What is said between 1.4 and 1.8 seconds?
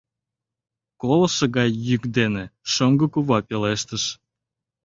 гай